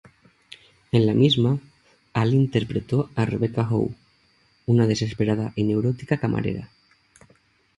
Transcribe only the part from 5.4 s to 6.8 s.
y neurótica camarera.